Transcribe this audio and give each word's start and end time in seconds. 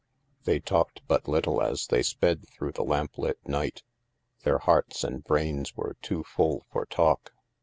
They 0.45 0.59
talked 0.59 1.03
but 1.07 1.27
little 1.27 1.61
as 1.61 1.85
they 1.85 2.01
sped 2.01 2.49
through 2.49 2.71
the 2.71 2.83
lamplit 2.83 3.37
night 3.47 3.83
Their 4.43 4.57
hearts 4.57 5.03
and 5.03 5.23
brains 5.23 5.77
were 5.77 5.95
too 6.01 6.23
full 6.23 6.65
for 6.71 6.87
talk. 6.87 7.33